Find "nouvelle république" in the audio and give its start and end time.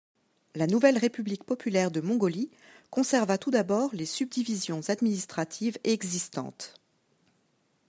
0.65-1.43